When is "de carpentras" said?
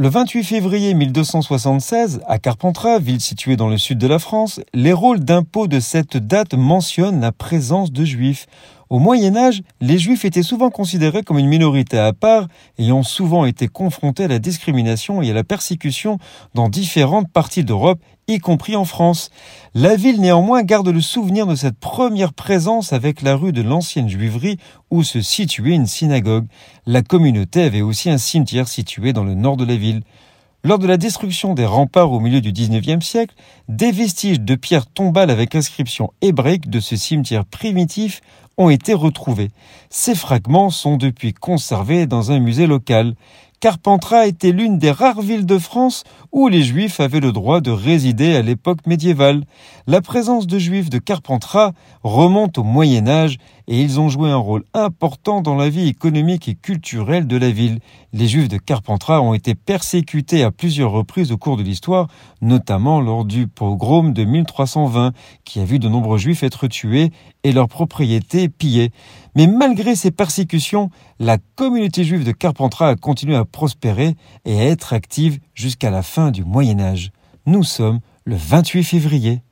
50.90-51.72, 58.48-59.20, 72.24-72.88